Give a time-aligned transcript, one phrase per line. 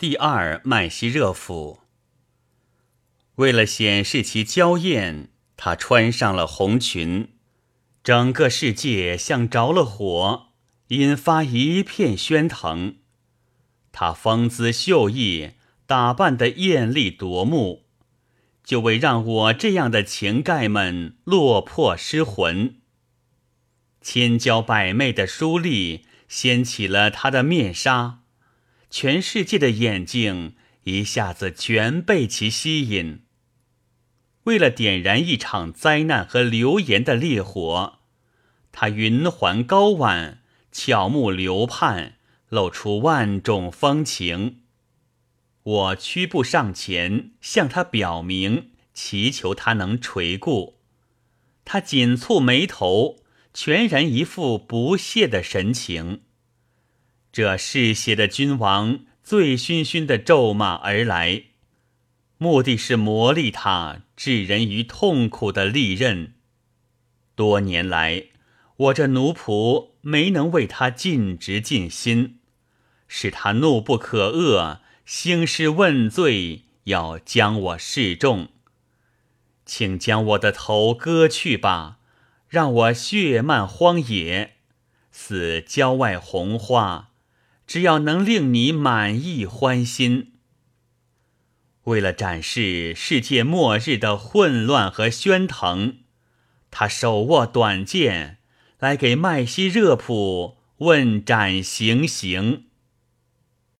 [0.00, 1.80] 第二麦西热甫，
[3.34, 7.34] 为了显示其娇艳，她穿上了红裙，
[8.02, 10.54] 整个世界像着了火，
[10.88, 12.96] 引发一片喧腾。
[13.92, 15.50] 她风姿秀逸，
[15.84, 17.84] 打扮得艳丽夺目，
[18.64, 22.76] 就为让我这样的情盖们落魄失魂。
[24.00, 28.19] 千娇百媚的舒丽掀起了她的面纱。
[28.90, 30.54] 全世界的眼睛
[30.84, 33.22] 一下子全被其吸引。
[34.44, 38.00] 为了点燃一场灾难和流言的烈火，
[38.72, 42.14] 他云环高挽，巧目流盼，
[42.48, 44.62] 露出万种风情。
[45.62, 50.78] 我屈步上前，向他表明，祈求他能垂顾。
[51.64, 53.18] 他紧蹙眉头，
[53.52, 56.22] 全然一副不屑的神情。
[57.32, 61.44] 这嗜血的君王醉醺醺的咒骂而来，
[62.38, 66.34] 目的是磨砺他置人于痛苦的利刃。
[67.36, 68.24] 多年来，
[68.76, 72.40] 我这奴仆没能为他尽职尽心，
[73.06, 78.48] 使他怒不可遏，兴师问罪，要将我示众。
[79.64, 81.98] 请将我的头割去吧，
[82.48, 84.56] 让我血漫荒野，
[85.12, 87.09] 似郊外红花。
[87.70, 90.32] 只要能令你满意欢心，
[91.84, 95.98] 为了展示世界末日的混乱和喧腾，
[96.72, 98.38] 他手握短剑
[98.80, 102.64] 来给麦西热普问斩行刑。